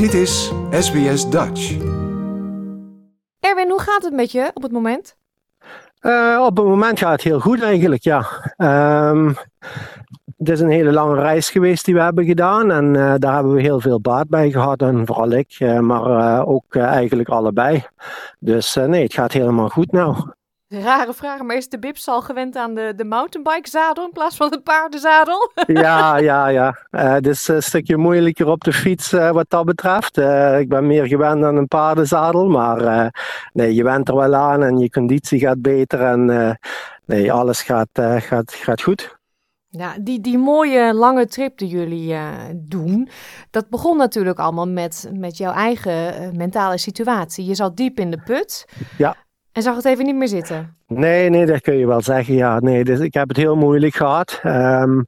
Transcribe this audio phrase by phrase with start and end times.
[0.00, 1.76] Dit is SBS Dutch.
[3.40, 5.16] Erwin, hoe gaat het met je op het moment?
[6.02, 8.26] Uh, op het moment gaat het heel goed eigenlijk, ja.
[8.56, 9.36] Um,
[10.38, 13.52] het is een hele lange reis geweest die we hebben gedaan en uh, daar hebben
[13.52, 17.84] we heel veel baat bij gehad en vooral ik, uh, maar ook eigenlijk allebei.
[18.38, 20.16] Dus nee, het gaat helemaal goed nou.
[20.72, 24.36] Rare vraag, maar is de Bips al gewend aan de, de mountainbike zadel in plaats
[24.36, 25.52] van het paardenzadel?
[25.66, 26.78] ja, ja, ja.
[26.90, 30.18] Uh, het is een stukje moeilijker op de fiets uh, wat dat betreft.
[30.18, 33.10] Uh, ik ben meer gewend aan een paardenzadel, maar
[33.52, 36.58] nee, je went er wel aan en je conditie gaat beter en
[37.04, 39.18] nee, alles gaat, gaat, gaat goed.
[39.68, 42.16] Ja, die, die mooie lange trip die jullie
[42.54, 43.08] doen,
[43.50, 47.44] dat begon natuurlijk allemaal met, met jouw eigen mentale situatie.
[47.44, 48.68] Je zat diep in de put.
[48.98, 49.16] Ja.
[49.52, 50.76] En zag het even niet meer zitten?
[50.86, 52.34] Nee, nee, dat kun je wel zeggen.
[52.34, 54.40] Ja, nee, dus ik heb het heel moeilijk gehad.
[54.44, 55.06] Um,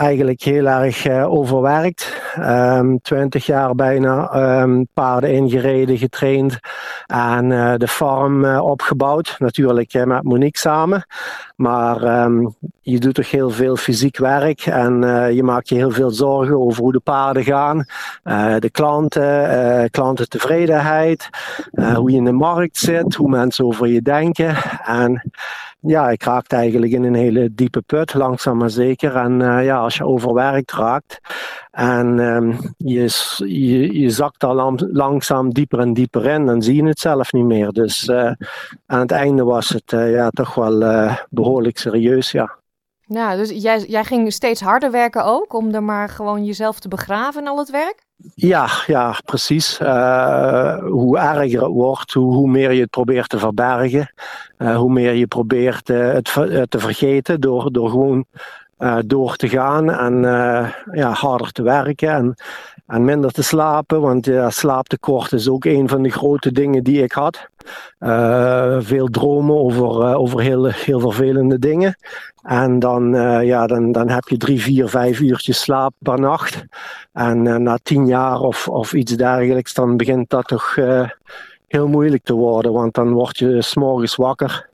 [0.00, 2.20] eigenlijk heel erg uh, overwerkt.
[2.38, 6.58] Um, twintig jaar bijna um, paarden ingereden, getraind
[7.06, 9.36] en uh, de farm uh, opgebouwd.
[9.38, 11.06] Natuurlijk met Monique samen.
[11.56, 15.00] Maar um, je doet toch heel veel fysiek werk en
[15.34, 17.84] je maakt je heel veel zorgen over hoe de paarden gaan.
[18.58, 21.28] de klanten, klantentevredenheid,
[21.94, 24.56] hoe je in de markt zit, hoe mensen over je denken.
[24.84, 25.30] En
[25.80, 29.16] ja, ik raakte eigenlijk in een hele diepe put, langzaam maar zeker.
[29.16, 31.20] En uh, ja, als je overwerkt raakt
[31.70, 36.84] en um, je, je, je zakt al langzaam dieper en dieper in, dan zie je
[36.84, 37.70] het zelf niet meer.
[37.70, 38.32] Dus uh,
[38.86, 42.58] aan het einde was het uh, ja, toch wel behoorlijk serieus, ja.
[43.00, 46.88] Ja, dus jij, jij ging steeds harder werken ook, om er maar gewoon jezelf te
[46.88, 48.08] begraven al het werk?
[48.34, 49.80] Ja, ja, precies.
[49.80, 54.12] Uh, hoe erger het wordt, hoe, meer je het probeert te verbergen.
[54.58, 56.24] Uh, hoe meer je probeert uh, het
[56.70, 58.24] te vergeten door, door gewoon
[59.06, 60.22] door te gaan en
[60.92, 62.08] ja, harder te werken.
[62.08, 62.34] En,
[62.86, 67.12] en minder te slapen, want slaaptekort is ook een van de grote dingen die ik
[67.12, 67.48] had.
[68.00, 71.96] Uh, veel dromen over, over heel, heel vervelende dingen.
[72.42, 73.12] En dan,
[73.44, 76.64] ja, dan, dan heb je drie, vier, vijf uurtjes slaap per nacht.
[77.12, 80.76] En na tien jaar of, of iets dergelijks, dan begint dat toch
[81.68, 82.72] heel moeilijk te worden.
[82.72, 84.68] Want dan word je s'morgens wakker.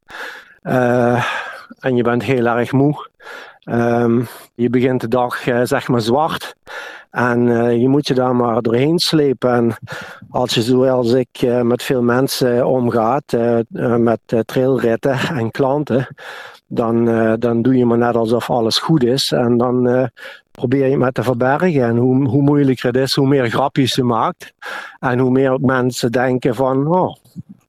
[1.78, 3.08] en je bent heel erg moe.
[3.69, 6.56] Um, je begint de dag zeg maar zwart.
[7.10, 9.53] En uh, je moet je daar maar doorheen slepen.
[9.53, 9.75] En
[10.31, 13.37] als je zoals ik uh, met veel mensen omgaat,
[13.99, 16.09] met trailritten en klanten,
[16.66, 17.05] dan,
[17.38, 19.32] dan doe je maar net alsof alles goed is.
[19.32, 20.09] En dan
[20.50, 21.84] probeer je met te verbergen.
[21.84, 24.53] En hoe, hoe moeilijker het is, hoe meer grapjes je maakt.
[25.00, 27.16] En hoe meer mensen denken van, oh,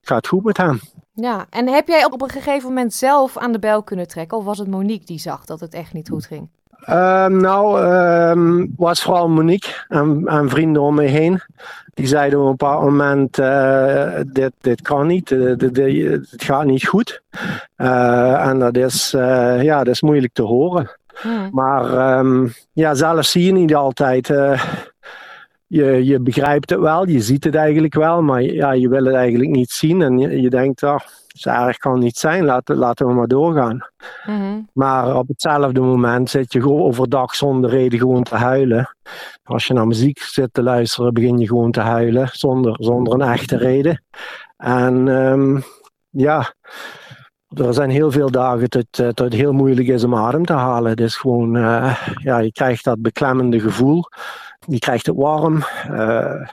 [0.01, 0.79] gaat goed met hem.
[1.21, 4.37] Ja, en heb jij op een gegeven moment zelf aan de bel kunnen trekken?
[4.37, 6.49] Of was het Monique die zag dat het echt niet goed ging?
[6.89, 7.85] Um, nou,
[8.31, 11.41] um, was vooral Monique en, en, vrienden om me heen.
[11.93, 16.65] Die zeiden op een bepaald moment: uh, dit, dit kan niet, dit, dit, het gaat
[16.65, 17.21] niet goed.
[17.77, 19.11] Uh, en dat is,
[19.61, 20.89] ja, dat is moeilijk te horen.
[21.21, 21.49] Hmm.
[21.51, 24.27] Maar um, ja, zelf zie je niet altijd.
[25.67, 29.15] Je, je begrijpt het wel, je ziet het eigenlijk wel, maar ja, je wil het
[29.15, 30.01] eigenlijk niet zien.
[30.01, 33.87] En je, je denkt, oh, zo erg kan niet zijn, laten, laten we maar doorgaan.
[34.25, 34.69] Mm-hmm.
[34.73, 38.95] Maar op hetzelfde moment zit je gewoon overdag zonder reden gewoon te huilen.
[39.43, 43.21] Als je naar muziek zit te luisteren, begin je gewoon te huilen zonder, zonder een
[43.21, 44.03] echte reden.
[44.57, 45.63] En um,
[46.09, 46.53] ja,
[47.47, 50.89] er zijn heel veel dagen dat, dat het heel moeilijk is om adem te halen.
[50.89, 54.03] Het is gewoon, uh, ja, je krijgt dat beklemmende gevoel.
[54.67, 55.63] Je krijgt het warm.
[55.91, 56.47] Uh,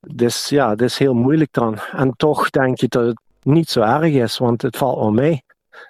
[0.00, 1.78] dus ja, het is heel moeilijk dan.
[1.92, 5.44] En toch denk je dat het niet zo erg is, want het valt wel mee.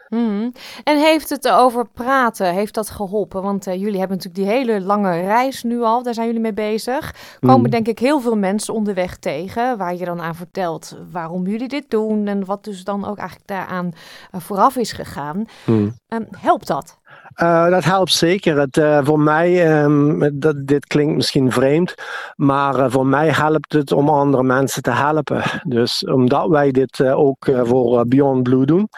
[0.09, 0.53] Mm.
[0.84, 3.43] En heeft het over praten, heeft dat geholpen?
[3.43, 6.53] Want uh, jullie hebben natuurlijk die hele lange reis nu al, daar zijn jullie mee
[6.53, 7.15] bezig.
[7.41, 7.70] Komen mm.
[7.70, 11.84] denk ik heel veel mensen onderweg tegen, waar je dan aan vertelt waarom jullie dit
[11.91, 15.44] doen en wat dus dan ook eigenlijk daaraan uh, vooraf is gegaan.
[15.66, 15.94] Mm.
[16.09, 17.00] Um, helpt dat?
[17.37, 18.59] Uh, dat helpt zeker.
[18.59, 21.94] Het, uh, voor mij, um, dat, dit klinkt misschien vreemd,
[22.37, 25.43] maar uh, voor mij helpt het om andere mensen te helpen.
[25.62, 28.88] Dus omdat wij dit ook voor Beyond Blue doen,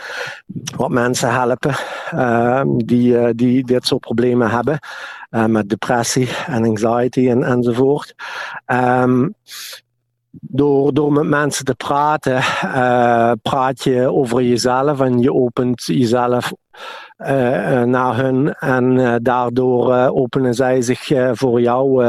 [0.76, 1.74] wat mensen helpen
[2.10, 4.78] ehm, die, die dit soort problemen hebben,
[5.46, 8.14] met depressie en anxiety en, enzovoort.
[8.66, 9.34] Um,
[10.30, 12.42] door, door met mensen te praten,
[13.42, 16.52] praat je over jezelf en je opent jezelf
[17.84, 18.54] naar hun.
[18.54, 22.04] En daardoor openen zij zich voor jou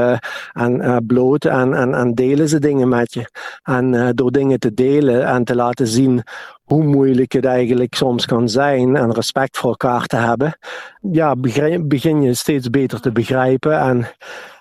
[0.53, 3.29] en bloot en, en, en, delen ze dingen met je.
[3.63, 6.23] En door dingen te delen en te laten zien
[6.63, 10.57] hoe moeilijk het eigenlijk soms kan zijn en respect voor elkaar te hebben,
[11.01, 11.35] ja,
[11.81, 13.79] begin je steeds beter te begrijpen.
[13.79, 14.07] En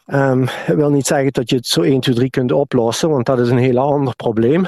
[0.07, 3.27] Um, ik wil niet zeggen dat je het zo 1, 2, 3 kunt oplossen, want
[3.27, 4.67] dat is een heel ander probleem.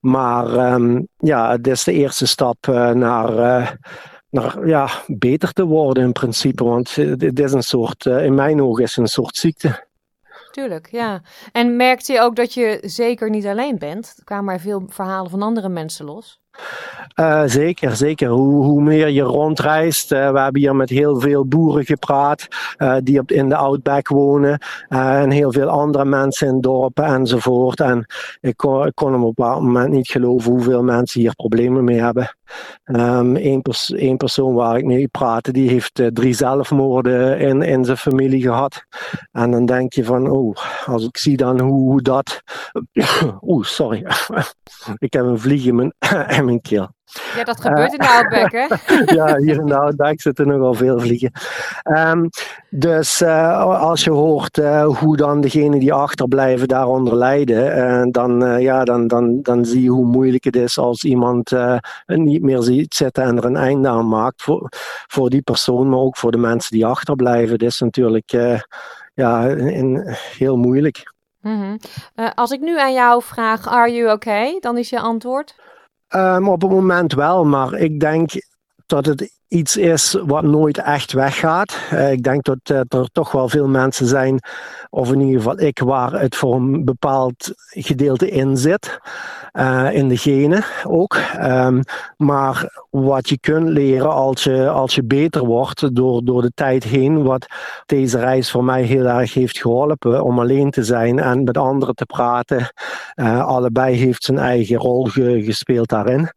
[0.00, 2.56] Maar um, ja, het is de eerste stap
[2.94, 3.78] naar,
[4.36, 6.64] naar ja, beter te worden in principe.
[6.64, 9.84] Want het is een soort, uh, in mijn ogen is een soort ziekte.
[10.50, 11.22] Tuurlijk, ja.
[11.52, 14.14] En merkte je ook dat je zeker niet alleen bent?
[14.16, 16.40] Er kwamen er veel verhalen van andere mensen los.
[17.20, 18.28] Uh, zeker, zeker.
[18.28, 20.12] Hoe, hoe, meer je rondreist.
[20.12, 22.48] Uh, we hebben hier met heel veel boeren gepraat
[22.78, 24.58] uh, die op, in de Outback wonen.
[24.88, 27.80] en heel veel andere mensen in dorpen enzovoort.
[27.80, 28.06] En
[28.40, 32.36] ik kon, kon op een moment niet geloven hoeveel mensen hier problemen mee hebben.
[32.84, 38.42] Eén pers persoon waar ik mee praatte, die heeft drie zelfmoorden in, in zijn familie
[38.42, 38.84] gehad.
[39.32, 40.56] En dan denk je van, oh,
[40.86, 42.42] als ik zie dan hoe, hoe dat...
[43.40, 44.06] Oeh, sorry.
[44.98, 45.92] ik heb een vlieg in mijn
[46.46, 46.94] mijn keel.
[47.36, 48.66] Ja, dat gebeurt in de Outback, hè?
[49.18, 51.32] ja, hier in de Outback zitten nogal veel vliegen.
[51.84, 52.28] Um,
[52.70, 58.60] dus uh, als je hoort uh, hoe dan degenen die achterblijven daaronder lijden, uh, dan,
[58.60, 61.52] ja, dan, dan, dan zie je hoe moeilijk het is als iemand
[62.06, 64.42] niet meer ziet zitten en er een einde aan maakt.
[64.42, 64.68] Voor,
[65.06, 67.58] voor die persoon, maar ook voor de mensen die achterblijven.
[67.58, 68.30] Dat is natuurlijk
[69.14, 70.02] ja, in,
[70.38, 71.14] heel moeilijk.
[71.40, 71.78] Mm -hmm.
[72.34, 74.58] als ik nu aan jou vraag, are you okay?
[74.60, 75.54] Dan is je antwoord?
[76.14, 78.30] Um, op het moment wel, maar ik denk
[78.86, 81.78] dat het iets is wat nooit echt weggaat.
[81.92, 84.40] Uh, ik denk dat uh, er toch wel veel mensen zijn,
[84.90, 88.98] of in ieder geval ik, waar het voor een bepaald gedeelte in zit.
[89.52, 91.18] Uh, in de genen ook.
[91.42, 91.80] Um,
[92.16, 96.84] maar wat je kunt leren als je, als je beter wordt door, door de tijd
[96.84, 97.46] heen, wat
[97.86, 101.94] deze reis voor mij heel erg heeft geholpen om alleen te zijn en met anderen
[101.94, 102.72] te praten.
[103.44, 106.30] allebei heeft zijn eigen rol ge, gespeeld daarin.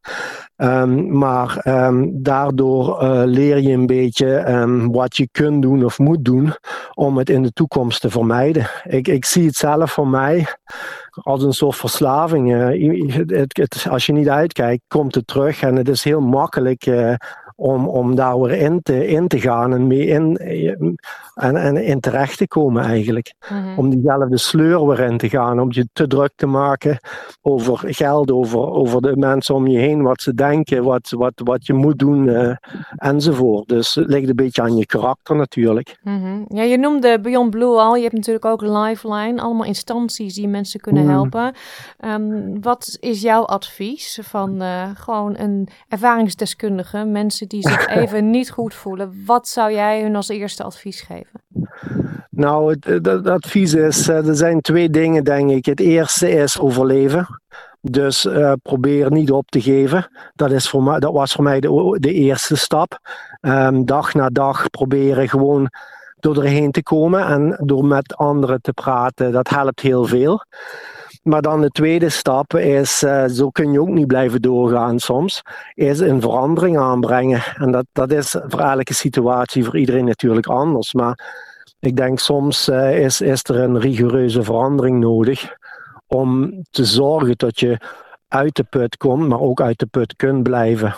[0.61, 5.99] Um, maar um, daardoor uh, leer je een beetje um, wat je kunt doen of
[5.99, 6.53] moet doen
[6.93, 8.69] om het in de toekomst te vermijden.
[8.83, 10.47] Ik, ik zie het zelf voor mij
[11.09, 12.51] als een soort verslaving.
[12.51, 17.13] Uh, het, als je niet uitkijkt, komt het terug en het is heel makkelijk uh,
[17.59, 20.37] om, om daar weer in te, in te gaan en mee in,
[21.33, 23.33] en, en in terecht te komen eigenlijk.
[23.49, 23.77] Mm-hmm.
[23.77, 26.97] Om diezelfde sleur weer in te gaan, om je te druk te maken
[27.41, 31.65] over geld, over, over de mensen om je heen, wat ze denken, wat, wat, wat
[31.65, 32.55] je moet doen uh,
[32.95, 33.67] enzovoort.
[33.67, 35.97] Dus het ligt een beetje aan je karakter natuurlijk.
[36.03, 36.45] Mm-hmm.
[36.47, 40.79] Ja, je noemde Beyond Blue al, je hebt natuurlijk ook Lifeline, allemaal instanties die mensen
[40.79, 41.09] kunnen mm.
[41.09, 41.53] helpen.
[42.05, 48.51] Um, wat is jouw advies van uh, gewoon een ervaringsdeskundige, mensen die zich even niet
[48.51, 49.23] goed voelen?
[49.25, 51.41] Wat zou jij hun als eerste advies geven?
[52.29, 55.65] Nou, het, het, advies is, eh, er zijn twee dingen denk ik.
[55.65, 57.27] Het eerste is overleven.
[57.81, 60.09] Dus uh, probeer niet op te geven.
[60.35, 62.99] Dat, is voor mij, dat was voor mij de, de eerste stap.
[63.41, 65.69] Um, dag na dag proberen gewoon
[66.19, 69.31] door erheen te komen en door met anderen te praten.
[69.31, 70.43] Dat helpt heel veel.
[71.21, 75.41] Maar dan de tweede stap is, uh, zo kun je ook niet blijven doorgaan soms,
[75.73, 77.43] is een verandering aanbrengen.
[77.55, 80.93] En dat, dat is voor elke situatie, voor iedereen natuurlijk anders.
[80.93, 81.47] Maar
[81.79, 85.57] ik denk soms uh, is, is er een rigoureuze verandering nodig
[86.07, 87.77] om te zorgen dat je
[88.27, 90.95] uit de put komt, maar ook uit de put kunt blijven.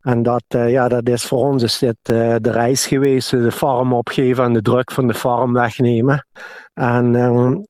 [0.00, 3.92] En dat, uh, ja, dat is voor ons is dit, de reis geweest, de farm
[3.92, 6.26] opgeven en de druk van de farm wegnemen.
[6.74, 7.66] En um,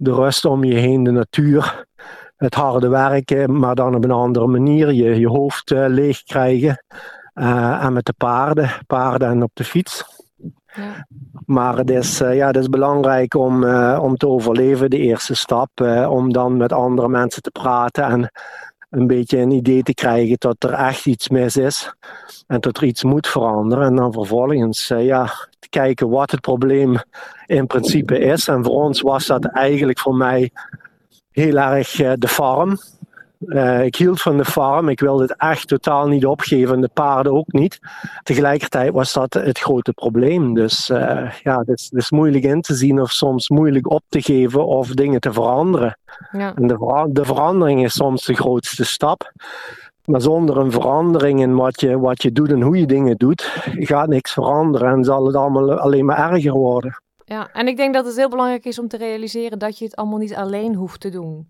[0.00, 1.86] de rust om je heen, de natuur,
[2.36, 4.92] het harde werken, maar dan op een andere manier.
[4.92, 6.84] Je, je hoofd uh, leeg krijgen.
[7.34, 10.04] Uh, en met de paarden, paarden en op de fiets.
[10.74, 11.06] Ja.
[11.46, 13.64] Maar het is, uh, ja, het is belangrijk om,
[13.94, 15.70] om te overleven, de eerste stap.
[16.08, 18.30] om dan met andere mensen te praten en
[18.90, 21.94] een beetje een idee te krijgen dat er echt iets mis is.
[22.46, 23.84] En dat er iets moet veranderen.
[23.84, 25.24] En dan vervolgens ja,
[25.58, 26.96] te kijken wat het probleem
[27.46, 28.48] in principe is.
[28.48, 30.50] En voor ons was dat eigenlijk voor mij
[31.30, 32.78] heel erg uh, de farm.
[33.46, 36.90] Uh, ik hield van de farm, ik wilde het echt totaal niet opgeven en de
[36.92, 37.78] paarden ook niet.
[38.22, 40.54] Tegelijkertijd was dat het grote probleem.
[40.54, 44.02] Dus uh, ja, het is, het is, moeilijk in te zien of soms moeilijk op
[44.08, 45.98] te geven of dingen te veranderen.
[46.32, 46.54] Ja.
[46.54, 49.32] En de, de verandering is soms de grootste stap.
[50.04, 53.42] Maar zonder een verandering in wat je, wat je doet en hoe je dingen doet,
[53.78, 57.02] gaat niks veranderen en zal het allemaal alleen maar erger worden.
[57.24, 59.96] Ja, en ik denk dat het heel belangrijk is om te realiseren dat je het
[59.96, 61.48] allemaal niet alleen hoeft te doen.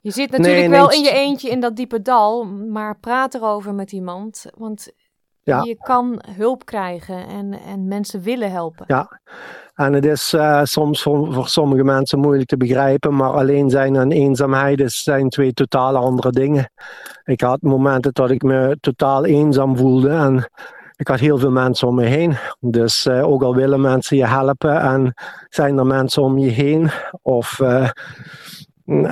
[0.00, 3.92] Je zit natuurlijk wel in je eentje in dat diepe dal, maar praat erover met
[3.92, 4.46] iemand.
[4.56, 4.92] Want
[5.42, 5.62] ja.
[5.62, 8.84] je kan hulp krijgen en, en mensen willen helpen.
[8.86, 9.20] Ja,
[9.74, 13.96] en het is uh, soms voor, voor, sommige mensen moeilijk te begrijpen, maar alleen zijn
[13.96, 16.70] en eenzaamheid zijn twee totaal andere dingen.
[17.24, 20.50] Ik had momenten dat ik me totaal eenzaam voelde en
[20.96, 22.36] ik had heel veel mensen om me heen.
[22.60, 25.14] Dus uh, ook al willen mensen je helpen en
[25.48, 26.90] zijn er mensen om je heen
[27.22, 27.88] of uh,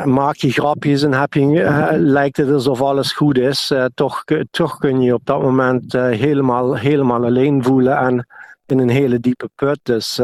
[0.05, 4.79] maak je grapjes en heb je, uh, lijkt het alsof alles goed is, toch, toch
[4.79, 8.27] kun je op dat moment helemaal, helemaal alleen voelen en
[8.67, 9.79] in een hele diepe put.
[9.83, 10.21] Dus,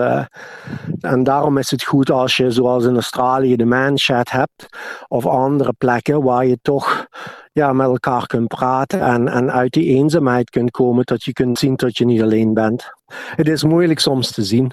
[1.00, 4.66] en daarom is het goed als je zoals in Australië de manchat hebt
[5.08, 7.06] of andere plekken waar je toch
[7.52, 11.58] ja, met elkaar kunt praten en, en uit die eenzaamheid kunt komen, dat je kunt
[11.58, 12.90] zien dat je niet alleen bent.
[13.14, 14.72] Het is moeilijk soms te zien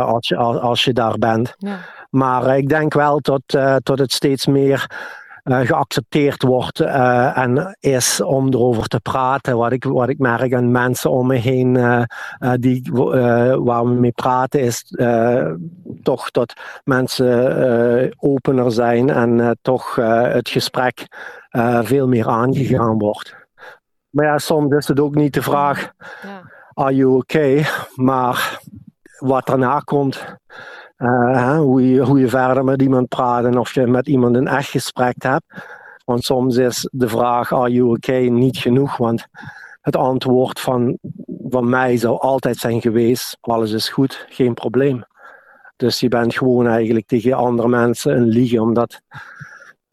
[0.00, 1.54] als, je, als, als, je daar bent.
[1.58, 1.78] Ja.
[2.14, 4.90] Maar uh, ik denk wel dat, uh, dat het steeds meer
[5.44, 9.56] geaccepteerd wordt en is om erover te praten.
[9.56, 11.72] Wat ik, wat ik merk aan mensen om me heen
[12.60, 12.90] die,
[13.62, 14.84] waar we mee praten, is
[16.02, 16.52] toch dat
[16.84, 19.94] mensen opener zijn en toch
[20.32, 21.06] het gesprek
[21.52, 23.36] uh, veel meer aangegaan wordt.
[24.10, 25.92] Maar ja, soms is het ook niet de vraag:
[26.22, 26.50] ja.
[26.74, 27.66] are you okay?
[27.94, 28.60] Maar
[29.18, 30.24] wat daarna komt,
[31.02, 34.48] uh, hoe, je, hoe je verder met iemand praat en of je met iemand een
[34.48, 35.44] echt gesprek hebt.
[36.04, 38.26] Want soms is de vraag: are you okay?
[38.26, 38.96] niet genoeg.
[38.96, 39.26] Want
[39.80, 40.98] het antwoord van,
[41.48, 45.04] van mij zou altijd zijn geweest: alles is goed, geen probleem.
[45.76, 49.00] Dus je bent gewoon eigenlijk tegen andere mensen een liegen, omdat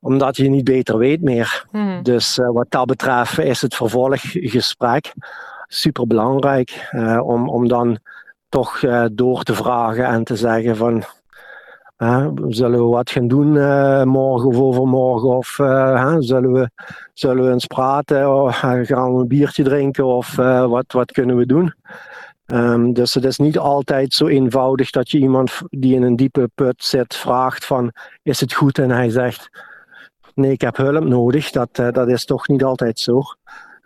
[0.02, 1.66] omdat je niet beter weet meer.
[1.72, 2.04] Hmm.
[2.04, 5.14] Dus uh, wat dat betreft is het vervolggesprek
[5.68, 8.00] super belangrijk uh, om, om dan
[8.50, 11.04] toch uh, door te vragen en te zeggen van
[12.48, 13.52] zullen we wat gaan doen
[14.08, 15.48] morgen of overmorgen of
[16.20, 16.70] zullen, we,
[17.14, 21.46] zullen we eens praten of gaan we een biertje drinken of wat, wat kunnen we
[21.46, 21.74] doen.
[22.54, 26.50] Um, dus het is niet altijd zo eenvoudig dat je iemand die in een diepe
[26.56, 27.92] put zit vraagt van
[28.24, 29.50] is het goed en hij zegt
[30.40, 31.52] nee, ik heb hulp nodig.
[31.52, 33.22] Dat, dat is toch niet altijd zo.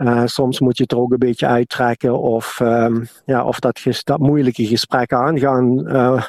[0.04, 3.82] Uh, soms moet je het er ook een beetje uittrekken of, um, ja, of dat,
[4.04, 6.24] dat moeilijke gesprek aangaan, uh,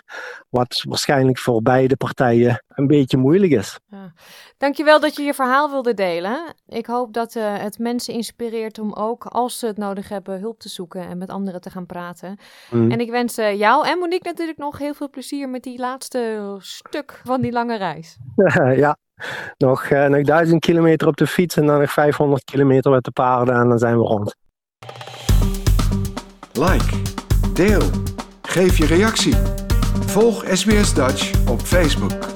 [0.50, 3.78] wat waarschijnlijk voor beide partijen een beetje moeilijk is.
[3.86, 4.12] Ja.
[4.56, 6.54] Dankjewel dat je je verhaal wilde delen.
[6.66, 10.60] Ik hoop dat uh, het mensen inspireert om ook, als ze het nodig hebben, hulp
[10.60, 12.38] te zoeken en met anderen te gaan praten.
[12.70, 12.90] Mm.
[12.90, 17.20] En ik wens jou en Monique natuurlijk nog heel veel plezier met die laatste stuk
[17.24, 18.16] van die lange reis.
[18.76, 18.96] ja,
[19.58, 23.10] nog, uh, nog 1000 kilometer op de fiets en dan nog 500 kilometer met de
[23.10, 24.34] paarden en dan zijn we rond.
[26.52, 26.96] Like,
[27.52, 27.82] deel,
[28.42, 29.34] geef je reactie.
[30.06, 32.33] Volg SBS Dutch op Facebook.